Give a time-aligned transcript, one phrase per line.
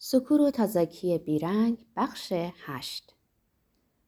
[0.00, 3.14] سکورو تازاکی بیرنگ بخش هشت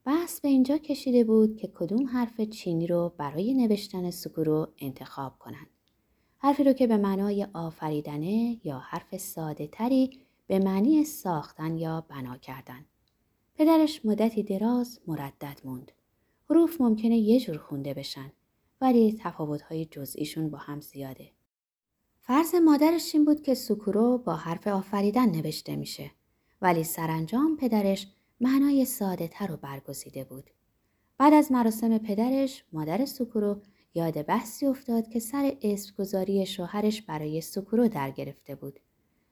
[0.04, 5.66] بحث به اینجا کشیده بود که کدوم حرف چینی رو برای نوشتن سکورو انتخاب کنند.
[6.38, 10.10] حرفی رو که به معنای آفریدنه یا حرف ساده تری
[10.46, 12.84] به معنی ساختن یا بنا کردن.
[13.54, 15.92] پدرش مدتی دراز مردد موند.
[16.50, 18.32] حروف ممکنه یه جور خونده بشن
[18.80, 21.30] ولی تفاوت‌های جزئیشون با هم زیاده.
[22.30, 26.10] فرض مادرش این بود که سکورو با حرف آفریدن نوشته میشه
[26.62, 28.06] ولی سرانجام پدرش
[28.40, 30.50] معنای ساده تر رو برگزیده بود.
[31.18, 33.60] بعد از مراسم پدرش مادر سکورو
[33.94, 38.80] یاد بحثی افتاد که سر اسم گذاری شوهرش برای سکورو در گرفته بود.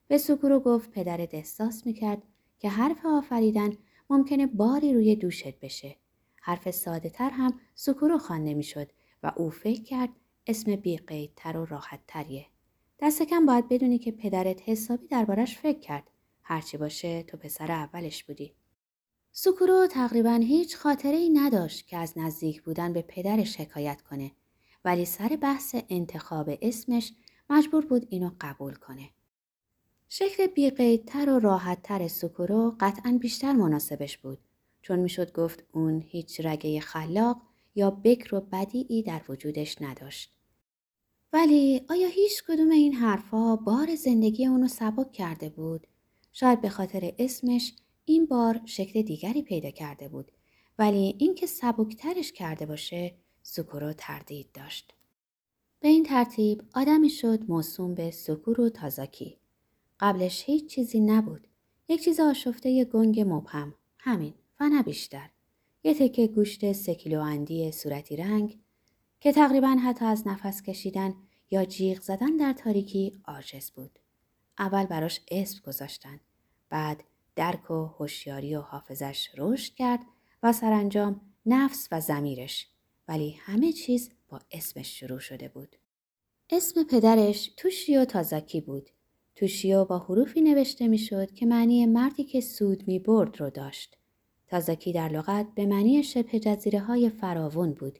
[0.07, 2.23] به سکورو گفت پدرت احساس می‌کرد
[2.59, 3.77] که حرف آفریدن
[4.09, 5.95] ممکنه باری روی دوشت بشه.
[6.41, 8.91] حرف ساده تر هم سکورو خوانده می‌شد
[9.23, 10.09] و او فکر کرد
[10.47, 12.45] اسم بیقیدتر و راحت تریه.
[13.01, 16.11] دست کم باید بدونی که پدرت حسابی دربارش فکر کرد.
[16.43, 18.53] هرچی باشه تو پسر اولش بودی.
[19.31, 24.31] سوکورو تقریبا هیچ خاطره ای نداشت که از نزدیک بودن به پدرش حکایت کنه
[24.85, 27.13] ولی سر بحث انتخاب اسمش
[27.49, 29.09] مجبور بود اینو قبول کنه.
[30.09, 34.39] شکل بیقیدتر و راحتتر سوکورو قطعا بیشتر مناسبش بود
[34.81, 37.41] چون می‌شد گفت اون هیچ رگه خلاق
[37.75, 40.38] یا بکر و بدیعی در وجودش نداشت.
[41.33, 45.87] ولی آیا هیچ کدوم این حرفها بار زندگی اونو سبک کرده بود؟
[46.31, 47.73] شاید به خاطر اسمش
[48.05, 50.31] این بار شکل دیگری پیدا کرده بود
[50.79, 54.93] ولی اینکه سبکترش کرده باشه سکورو تردید داشت.
[55.79, 59.37] به این ترتیب آدمی شد موسوم به سکورو تازاکی.
[59.99, 61.47] قبلش هیچ چیزی نبود.
[61.89, 63.73] یک چیز آشفته گنگ مبهم.
[63.97, 65.29] همین و نه بیشتر.
[65.83, 68.59] یه تکه گوشت سکیلو اندی صورتی رنگ
[69.19, 71.13] که تقریبا حتی از نفس کشیدن
[71.51, 73.99] یا جیغ زدن در تاریکی عاجز بود.
[74.59, 76.19] اول براش اسم گذاشتن.
[76.69, 77.03] بعد
[77.35, 79.99] درک و هوشیاری و حافظش رشد کرد
[80.43, 82.67] و سرانجام نفس و زمیرش.
[83.07, 85.75] ولی همه چیز با اسمش شروع شده بود.
[86.49, 88.89] اسم پدرش توشیو تازاکی بود.
[89.35, 93.97] توشیو با حروفی نوشته می‌شد که معنی مردی که سود می برد رو داشت.
[94.47, 97.99] تازاکی در لغت به معنی شبه جزیره های فراون بود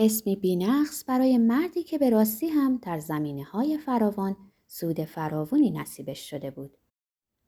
[0.00, 4.36] اسمی بینقص برای مردی که به راستی هم در زمینه های فراوان
[4.66, 6.76] سود فراوانی نصیبش شده بود.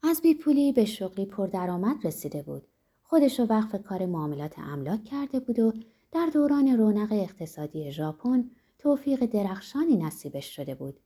[0.02, 2.66] از بیپولی به شغلی پردرآمد رسیده بود.
[3.02, 5.72] خودش رو وقف کار معاملات املاک کرده بود و
[6.12, 11.00] در دوران رونق اقتصادی ژاپن توفیق درخشانی نصیبش شده بود.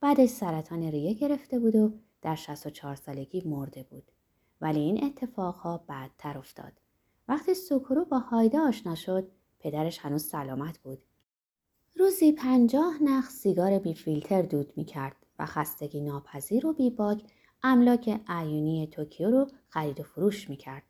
[0.00, 4.12] بعدش سرطان ریه گرفته بود و در 64 سالگی مرده بود.
[4.60, 6.72] ولی این اتفاقها بعدتر افتاد.
[7.28, 9.28] وقتی سوکورو با هایده آشنا شد
[9.60, 10.98] پدرش هنوز سلامت بود.
[11.96, 17.22] روزی پنجاه نخ سیگار بی فیلتر دود می کرد و خستگی ناپذیر و بیباک
[17.62, 20.82] املاک عیونی توکیو رو خرید و فروش می کرد.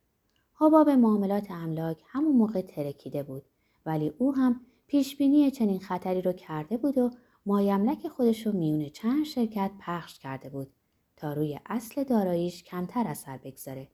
[0.54, 3.42] حباب معاملات املاک همون موقع ترکیده بود
[3.86, 7.10] ولی او هم پیشبینی چنین خطری رو کرده بود و
[7.46, 10.70] مایملک خودش رو میون چند شرکت پخش کرده بود
[11.16, 13.88] تا روی اصل داراییش کمتر اثر بگذاره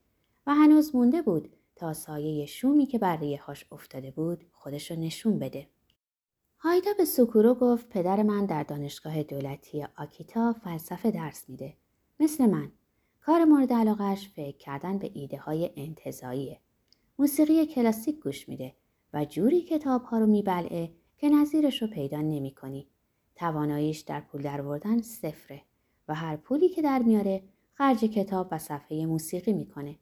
[0.47, 5.39] و هنوز مونده بود تا سایه شومی که بر ریهاش افتاده بود خودش رو نشون
[5.39, 5.67] بده.
[6.59, 11.73] هایدا به سوکورو گفت پدر من در دانشگاه دولتی آکیتا فلسفه درس میده.
[12.19, 12.71] مثل من.
[13.21, 16.59] کار مورد علاقهش فکر کردن به ایده های انتظاییه.
[17.19, 18.75] موسیقی کلاسیک گوش میده
[19.13, 22.87] و جوری کتاب ها رو میبلعه که نظیرش رو پیدا نمی کنی.
[23.35, 25.61] تواناییش در پول دروردن صفره
[26.07, 29.95] و هر پولی که در میاره خرج کتاب و صفحه موسیقی می‌کنه.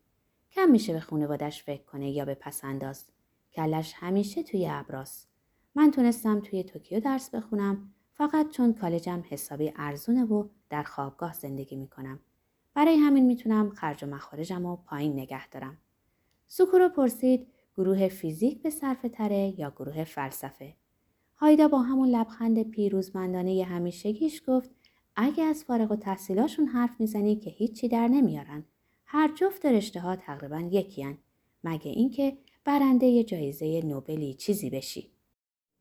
[0.55, 3.05] کم میشه به خانوادش فکر کنه یا به پسنداز.
[3.53, 5.29] کلش همیشه توی ابراست.
[5.75, 11.75] من تونستم توی توکیو درس بخونم فقط چون کالجم حسابی ارزونه و در خوابگاه زندگی
[11.75, 12.19] می‌کنم.
[12.73, 15.77] برای همین می‌تونم خرج و مخارجم رو پایین نگه دارم.
[16.47, 20.73] سوکورو پرسید گروه فیزیک به صرف تره یا گروه فلسفه.
[21.35, 24.69] هایدا با همون لبخند پیروزمندانه همیشگیش گفت
[25.15, 28.63] اگه از فارغ و تحصیلاشون حرف می‌زنی که هیچی در نمیارن.
[29.17, 31.17] هر جفت رشته ها تقریبا یکیان
[31.63, 35.11] مگه اینکه برنده جایزه نوبلی چیزی بشی.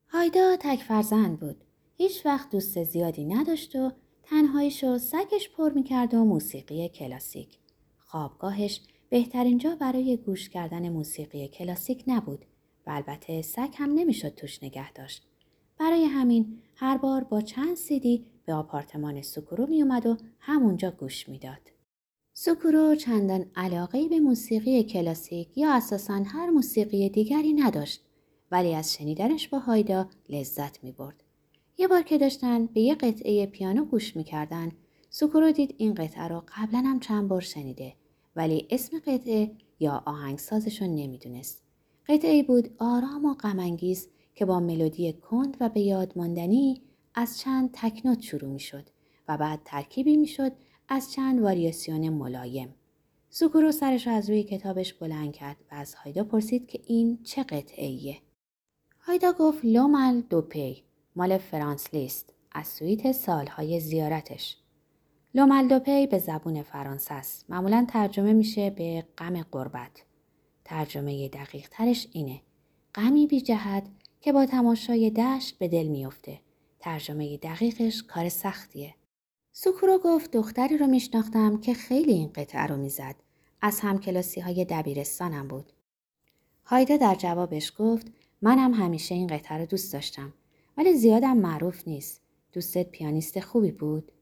[0.09, 1.65] هایدا تک فرزند بود.
[1.97, 3.93] هیچ وقت دوست زیادی نداشت و
[4.23, 7.59] تنهایش و سگش پر می‌کرد و موسیقی کلاسیک.
[7.99, 12.45] خوابگاهش بهترین جا برای گوش کردن موسیقی کلاسیک نبود
[12.87, 15.27] و البته سگ هم نمی‌شد توش نگه داشت.
[15.79, 21.29] برای همین هر بار با چند سیدی به آپارتمان سکورو می اومد و همونجا گوش
[21.29, 21.74] می‌داد.
[22.37, 28.05] سکورو چندان علاقه به موسیقی کلاسیک یا اساسا هر موسیقی دیگری نداشت
[28.51, 31.25] ولی از شنیدنش با هایدا لذت می برد.
[31.79, 34.73] یه بار که داشتن به یه قطعه پیانو گوش می‌کردن
[35.11, 37.95] سکورو دید این قطعه رو قبلا هم چند بار شنیده
[38.37, 39.51] ولی اسم قطعه
[39.81, 41.63] یا آهنگسازش رو نمی‌دونست.
[42.09, 46.83] قطعه بود آرام و غمانگیز که با ملودی کند و به یاد ماندنی
[47.15, 48.85] از چند تکنات شروع می شد
[49.29, 50.53] و بعد ترکیبی می شد
[50.89, 52.75] از چند واریاسیون ملایم.
[53.31, 58.17] سوکورو سرش از روی کتابش بلند کرد و از هایدا پرسید که این چه قطعه؟
[59.01, 60.83] هایدا گفت Le mal du pays
[61.17, 64.57] مال فرانس لیست از سوئیت سالهای زیارتش.
[65.35, 67.51] Le mal du pays به زبون فرانسه است.
[67.51, 70.05] معمولا ترجمه میشه به غم غربت.
[70.65, 72.41] ترجمه دقیق ترش اینه.
[72.95, 73.85] غمی بی جهت
[74.21, 76.41] که با تماشای دشت به دل میافته.
[76.79, 78.95] ترجمه دقیقش کار سختیه.
[79.57, 83.15] سوکورو گفت دختری رو میشناختم که خیلی این قطعه رو می‌زد.
[83.61, 85.73] از همکلاسی های دبیرستانم بود.
[86.65, 88.07] هایدا در جوابش گفت
[88.43, 90.33] منم همیشه این قطعه رو دوست داشتم
[90.77, 92.23] ولی زیادم معروف نیست.
[92.53, 94.13] دوستت پیانیست خوبی بود؟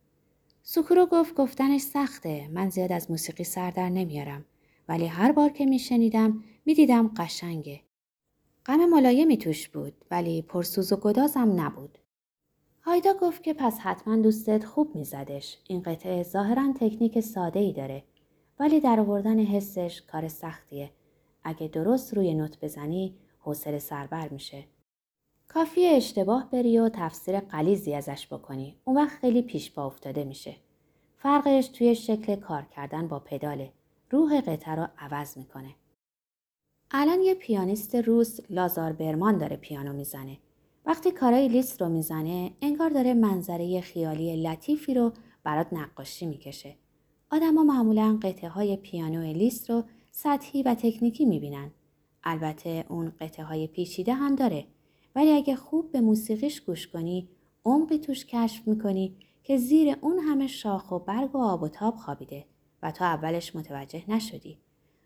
[0.62, 2.48] سوکورو گفت گفتنش سخته.
[2.48, 4.44] من زیاد از موسیقی سر در نمیارم.
[4.88, 7.80] ولی هر بار که میشنیدم می‌دیدم قشنگه.
[8.66, 11.98] غم ملایمی توش بود ولی پرسوز و گدازم نبود.
[12.84, 15.58] هایدا گفت که پس حتما دوستت خوب میزدش.
[15.68, 18.02] این قطعه ظاهرا تکنیک ساده ای داره
[18.58, 20.90] ولی در آوردن حسش کار سختیه.
[21.44, 24.64] اگه درست روی نوت بزنی حوصله سربر میشه.
[25.48, 28.76] کافیه اشتباه بری و تفسیر قلیزی ازش بکنی.
[28.84, 30.56] اون وقت خیلی پیش با افتاده میشه.
[31.18, 33.72] فرقش توی شکل کار کردن با پداله.
[34.10, 35.74] روح قطعه رو عوض می‌کنه.
[36.90, 40.38] الان یه پیانیست روس لازار برمان داره پیانو می‌زنه.
[40.86, 45.12] وقتی کارای لیست رو می‌زنه انگار داره منظره خیالی لطیفی رو
[45.44, 46.76] برات نقاشی می‌کشه.
[47.30, 51.70] آدما معمولا قطعه های پیانو لیست رو سطحی و تکنیکی می‌بینن.
[52.24, 54.66] البته اون قطعه های پیچیده هم داره
[55.14, 57.28] ولی اگه خوب به موسیقیش گوش کنی
[57.64, 61.96] عمقی توش کشف می‌کنی که زیر اون همه شاخ و برگ و آب و تاب
[61.96, 62.44] خوابیده
[62.82, 64.58] و تا اولش متوجه نشدی.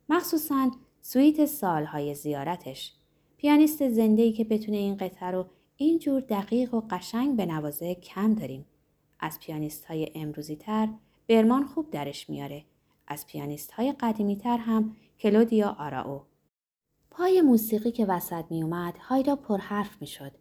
[0.08, 0.70] مخصوصا
[1.00, 2.92] سویت سالهای زیارتش.
[3.36, 5.46] پیانیست ای که بتونه این قطعه رو
[5.78, 8.66] اینجور دقیق و قشنگ به نوازه کم داریم.
[9.20, 10.88] از پیانیست های امروزی تر
[11.28, 12.64] برمان خوب درش میاره.
[13.06, 16.22] از پیانیست های قدیمی تر هم کلودیا آراو.
[17.10, 20.32] پای موسیقی که وسط می اومد هایدا پرحرف می شد.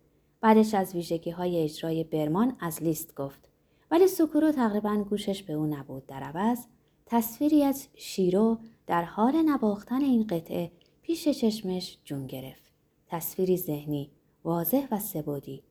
[0.42, 3.50] بعدش از ویژگی های اجرای برمان از لیست گفت.
[3.92, 6.06] ولی سکورو تقریبا گوشش به او نبود.
[6.06, 6.66] در عوض
[7.06, 8.58] تصویری از شیرو
[8.88, 10.72] در حال نباختن این قطعه
[11.02, 12.72] پیش چشمش جون گرفت.
[13.08, 14.12] تصویری ذهنی،
[14.45, 15.63] واضح و سبودی.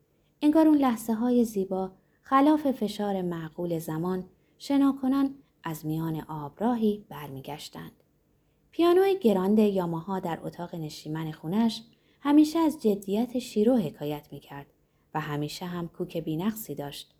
[0.42, 1.92] انگار اون لحظه های زیبا
[2.22, 4.24] خلاف فشار معقول زمان
[4.58, 5.34] شناکنان
[5.64, 7.92] از میان آبراهی برمیگشتند.
[8.70, 11.82] پیانوی گراند یاماها در اتاق نشیمن خونش
[12.20, 14.66] همیشه از جدیت شیرو حکایت می‌کرد
[15.14, 17.14] و همیشه هم کوک بینقصی داشت.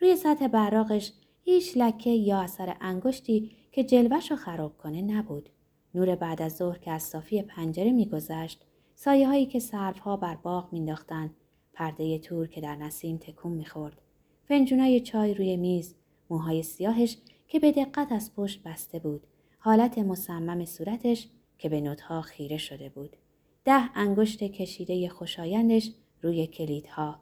[0.00, 1.12] روی سطح براغش
[1.42, 5.50] هیچ لکه یا اثر انگشتی که جلوش رو خراب کنه نبود.
[5.94, 8.64] نور بعد از ظهر که از صافی پنجره میگذشت
[8.98, 9.60] سایه هایی که
[10.04, 11.34] ها بر باغ مینداختند
[11.72, 14.00] پرده تور که در نسیم تکون می‌خورد.
[14.48, 15.94] فنجونای چای روی میز.
[16.30, 17.16] موهای سیاهش
[17.48, 19.26] که به دقت از پشت بسته بود.
[19.58, 21.28] حالت مصمم صورتش
[21.58, 23.16] که به نوتها خیره شده بود.
[23.64, 25.90] ده انگشت کشیده خوشایندش
[26.22, 27.20] روی کلیدها.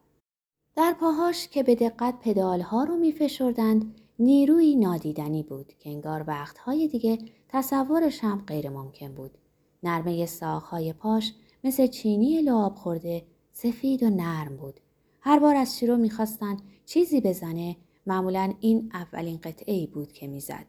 [0.76, 7.18] در پاهاش که به دقت پدالها رو میفشردند نیروی نادیدنی بود که انگار وقتهای دیگه
[7.48, 9.38] تصورش هم غیر ممکن بود.
[9.82, 11.32] نرمه ساقهای پاش
[11.64, 14.80] مثل چینی لعاب خورده سفید و نرم بود.
[15.20, 16.56] هر بار از شروع می‌خواستن
[16.86, 20.66] چیزی بزنه معمولا این اولین قطعه ای بود که می‌زد.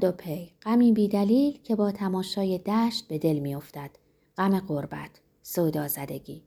[0.00, 3.90] دو پی غمی بیدلیل که با تماشای دشت به دل میافتد
[4.36, 5.10] غم قربت
[5.42, 6.42] سودا زدگی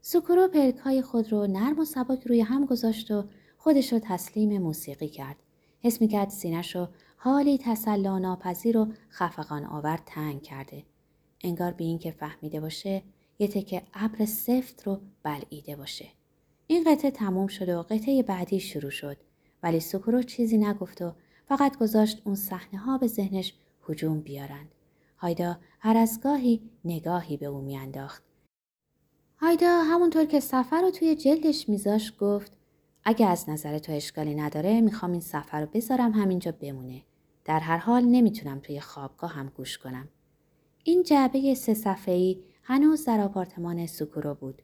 [0.00, 3.24] سوکورو پلک های خود رو نرم و سبک روی هم گذاشت و
[3.58, 5.36] خودش رو تسلیم موسیقی کرد.
[5.80, 10.82] حس می کرد سینش رو حالی تسلا ناپذیر و خفقان آور تنگ کرده.
[11.44, 13.02] انگار به این که فهمیده باشه
[13.38, 16.08] یه تکه ابر سفت رو بلعیده باشه.
[16.66, 19.16] این قطعه تموم شد و قطعه بعدی شروع شد
[19.62, 21.12] ولی سکورو چیزی نگفت و
[21.48, 23.54] فقط گذاشت اون صحنه ها به ذهنش
[23.88, 24.68] هجوم بیارند.
[25.18, 28.22] هایدا هر از گاهی نگاهی به او میانداخت.
[29.38, 32.52] هایدا همونطور که سفر رو توی جلدش میذاش گفت
[33.04, 37.02] اگه از نظر تو اشکالی نداره می‌خوام این سفر رو بذارم همینجا بمونه.
[37.44, 40.08] در هر حال نمی‌تونم توی خوابگاه هم گوش کنم.
[40.86, 44.62] این جعبه سه صفحه‌ای هنوز در آپارتمان سوکورو بود.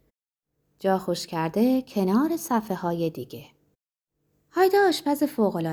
[0.79, 3.45] جا خوش کرده کنار صفحه های دیگه.
[4.50, 5.23] هایدا آشپز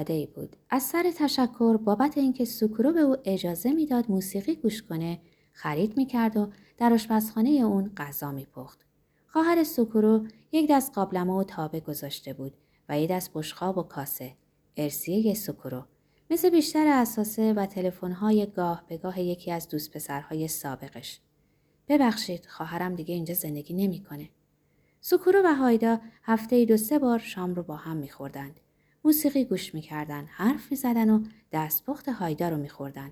[0.09, 0.55] ای بود.
[0.69, 5.19] از سر تشکر بابت اینکه سوکورو به او اجازه می‌داد موسیقی گوش کنه،
[5.51, 8.85] خرید می‌کرد و در آشپزخانه اون غذا میپخت.
[9.27, 12.53] خواهر سوکورو یک دست قابلمه و تابه گذاشته بود
[12.89, 14.35] و یک دست بشخاب و کاسه
[14.77, 15.83] ارسیه سوکورو
[16.29, 21.19] مثل بیشتر اساسه و تلفن‌های گاه به گاه یکی از دوست پسرهای سابقش.
[21.87, 24.29] ببخشید خواهرم دیگه اینجا زندگی نمی‌کنه.
[25.01, 28.59] سکورو و هایدا هفته دو سه بار شام رو با هم میخوردند.
[29.05, 33.11] موسیقی گوش می‌کردن، حرف می‌زدن و دستپخت هایدا رو میخوردن.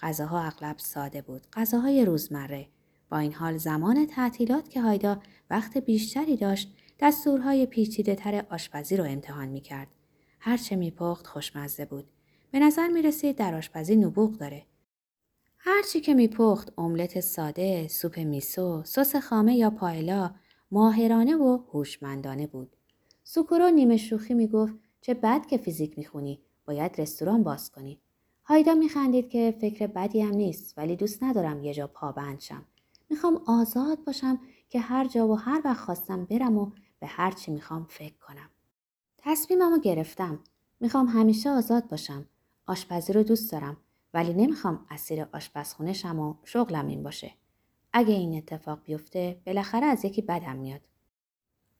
[0.00, 1.46] غذاها اغلب ساده بود.
[1.52, 2.68] غذاهای روزمره.
[3.10, 5.20] با این حال زمان تعطیلات که هایدا
[5.50, 9.88] وقت بیشتری داشت دستورهای پیچیده تر آشپزی رو امتحان می‌کرد.
[10.40, 12.10] هرچه میپخت خوشمزه بود.
[12.56, 14.66] به نظر می‌رسید در آشپزی نبوغ داره.
[15.58, 20.34] هرچی که میپخت املت ساده، سوپ میسو، سس خامه یا پایلا
[20.70, 22.76] ماهرانه و هوشمندانه بود.
[23.24, 28.00] سوکورو نیمه شوخی می‌گفت چه بد که فیزیک می‌خونی باید رستوران باز کنی.
[28.44, 32.64] هایدا میخندید که فکر بدی هم نیست ولی دوست ندارم یه جا پابند شم.
[33.10, 36.70] می‌خوام آزاد باشم که هر جا و هر وقت خواستم برم و
[37.00, 38.50] به هر چی می‌خوام فکر کنم.
[39.18, 40.40] تصمیممو گرفتم.
[40.80, 42.26] می‌خوام همیشه آزاد باشم.
[42.66, 43.76] آشپزی رو دوست دارم
[44.14, 47.32] ولی نمی‌خوام اسیر آشپزخونه شم و شغلم این باشه.
[47.92, 50.80] اگه این اتفاق بیفته بالاخره از یکی بدم میاد.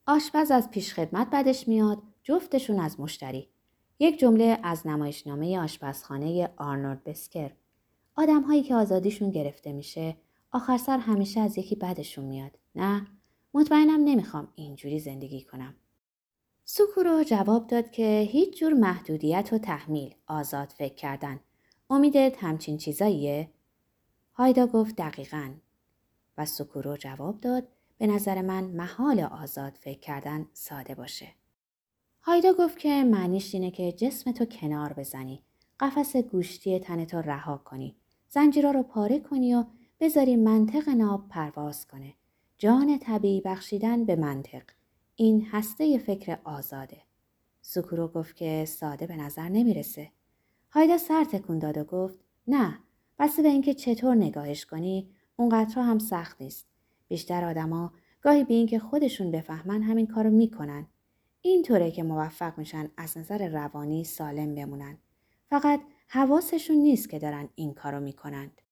[0.06, 3.48] آشپز از پیشخدمت بدش میاد جفتشون از مشتری.
[3.98, 7.50] یک جمله از نمایشنامه آشپزخانه آرنولد بسکر.
[8.16, 10.16] آدم هایی که آزادیشون گرفته میشه
[10.52, 12.58] آخر سر همیشه از یکی بدشون میاد.
[12.74, 13.06] نه
[13.54, 15.74] مطمئنم نمی‌خوام اینجوری زندگی کنم.
[16.68, 21.40] سوکورو جواب داد که هیچ جور محدودیت و تحمیل آزاد فکر کردن.
[21.90, 23.50] امیدت همچین چیزاییه؟
[24.34, 25.50] هایدا گفت دقیقا.
[26.38, 27.68] و سوکورو جواب داد
[27.98, 31.28] به نظر من محال آزاد فکر کردن ساده باشه.
[32.22, 35.42] هایدا گفت که معنیش اینه که جسم تو کنار بزنی.
[35.80, 37.96] قفس گوشتی تنتو رها کنی.
[38.28, 39.64] زنجیرا رو پاره کنی و
[40.00, 42.14] بذاری منطق ناب پرواز کنه.
[42.58, 44.75] جان طبیعی بخشیدن به منطق.
[45.18, 47.02] این هسته فکر آزاده.
[47.60, 50.10] سکورو گفت که ساده به نظر نمی‌رسه.
[50.70, 52.78] هایدا سر تکون داد و گفت نه
[53.18, 56.66] بسته به اینکه چطور نگاهش کنی اونقدر هم سخت نیست.
[57.08, 57.92] بیشتر آدما
[58.22, 60.86] گاهی به اینکه خودشون بفهمن همین کارو می‌کنن.
[61.40, 64.98] اینطوره که موفق میشن از نظر روانی سالم بمونن.
[65.50, 68.62] فقط حواسشون نیست که دارن این کارو می‌کنند.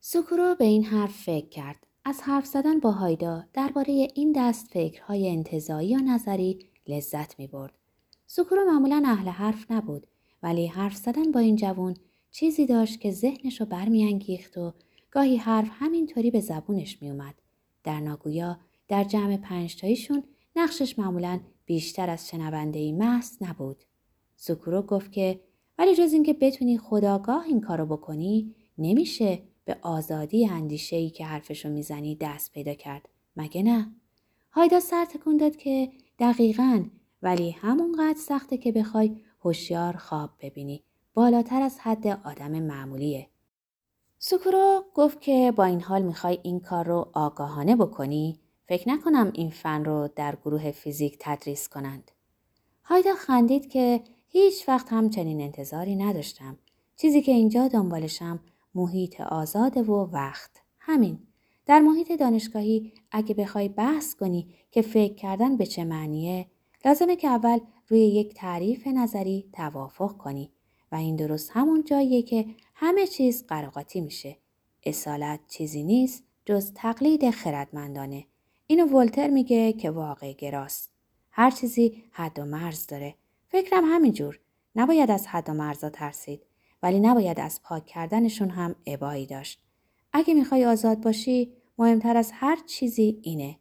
[0.00, 1.86] سکورو به این حرف فکر کرد.
[2.04, 7.78] از حرف زدن با هایدا درباره این دست فکرهای انتظایی یا نظری لذت می برد.
[8.26, 10.06] سکورو معمولا اهل حرف نبود
[10.42, 11.94] ولی حرف زدن با این جوون
[12.30, 14.74] چیزی داشت که ذهنش رو برمیانگیخت و
[15.10, 17.34] گاهی حرف همینطوری به زبونش میومد.
[17.84, 20.22] در ناگویا در جمع پنجتاییشون
[20.56, 23.84] نقشش معمولا بیشتر از شنونده ای محض نبود.
[24.36, 25.40] سکورو گفت که
[25.78, 31.68] ولی جز اینکه بتونی خداگاه این کارو بکنی نمیشه به آزادی اندیشه ای که حرفشو
[31.68, 33.08] می‌زنی دست پیدا کرد.
[33.36, 33.92] مگه نه؟
[34.52, 36.84] هایدا سر تکون داد که دقیقا
[37.22, 40.82] ولی همونقدر سخته که بخوای هوشیار خواب ببینی.
[41.14, 43.28] بالاتر از حد آدم معمولیه.
[44.18, 49.50] سکورو گفت که با این حال می‌خوای این کار رو آگاهانه بکنی فکر نکنم این
[49.50, 52.10] فن رو در گروه فیزیک تدریس کنند.
[52.84, 56.58] هایدا خندید که هیچ وقت هم چنین انتظاری نداشتم.
[56.96, 58.40] چیزی که اینجا دنبالشم
[58.74, 60.50] محیط آزاد و وقت.
[60.78, 61.18] همین.
[61.66, 66.46] در محیط دانشگاهی اگه بخوای بحث کنی که فکر کردن به چه معنیه
[66.84, 67.58] لازمه که اول
[67.88, 70.50] روی یک تعریف نظری توافق کنی
[70.92, 74.36] و این درست همون جاییه که همه چیز قراقاتی میشه.
[74.82, 78.26] اصالت چیزی نیست جز تقلید خردمندانه.
[78.66, 80.90] اینو ولتر میگه که واقع گراست.
[81.30, 83.14] هر چیزی حد و مرز داره.
[83.48, 84.40] فکرم همینجور.
[84.76, 86.42] نباید از حد و مرزا ترسید.
[86.82, 89.62] ولی نباید از پاک کردنشون هم عبایی داشت.
[90.12, 93.58] اگه می‌خوای آزاد باشی مهمتر از هر چیزی اینه.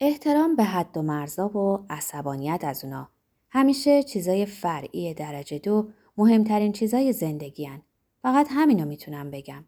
[0.00, 3.08] احترام به حد و مرزا و عصبانیت از اونا.
[3.50, 7.82] همیشه چیزای فرعی درجه دو مهمترین چیزای زندگی هن.
[8.22, 9.64] فقط همینو می‌تونم بگم.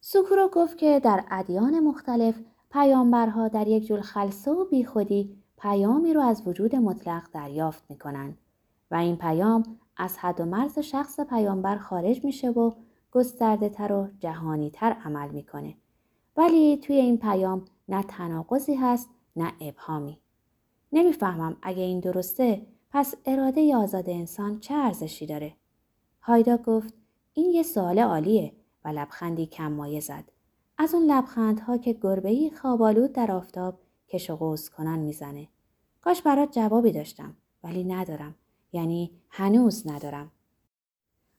[0.00, 2.34] سوکورو گفت که در ادیان مختلف
[2.72, 8.38] پیامبرها در یک جور خلصه و بیخودی پیامی رو از وجود مطلق دریافت می‌کنند
[8.90, 12.72] و این پیام از حد و مرز شخص پیامبر خارج میشه و
[13.12, 15.74] گسترده تر و جهانی تر عمل می‌کنه.
[16.36, 20.18] ولی توی این پیام نه تناقضی هست نه ابهامی.
[20.92, 25.54] نمی‌فهمم اگه این درسته پس اراده آزاد انسان چه ارزشی داره؟
[26.22, 26.94] هایدا گفت
[27.32, 28.52] این یه سوال عالیه
[28.84, 30.24] و لبخندی کم مایه زد.
[30.78, 33.78] از اون لبخندها که گربهی خوابالود در آفتاب
[34.08, 35.48] کش و کنن می‌زنه.
[36.00, 38.34] کاش برات جوابی داشتم ولی ندارم.
[38.72, 40.30] یعنی هنوز ندارم.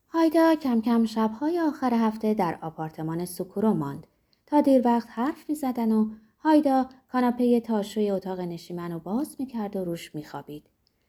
[0.07, 4.07] هایدا کم کم شبهای آخر هفته در آپارتمان سکورو ماند
[4.45, 9.45] تا دیر وقت حرف می زدن و هایدا کاناپه تاشوی اتاق نشیمن رو باز می
[9.45, 10.63] کرد و روش می خوابید.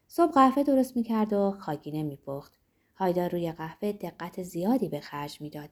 [0.09, 2.53] صبح قهوه درست می کرد و خاگینه می پخت.
[2.95, 5.71] هایدار روی قهوه دقت زیادی به خرج می‌داد.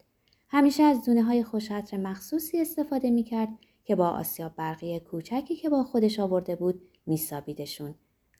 [0.48, 3.48] همیشه از دونه های خوشعطر مخصوصی استفاده می کرد
[3.84, 7.94] که با آسیاب برقی کوچکی که با خودش آورده بود میسابیدشون.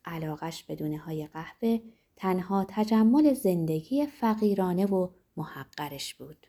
[0.04, 1.80] علاقش به دونه های قهوه
[2.20, 6.46] تنها تجمل زندگی فقیرانه و محقرش بود.